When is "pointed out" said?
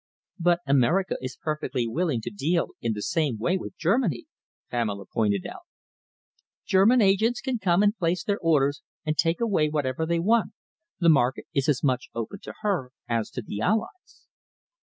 5.05-5.61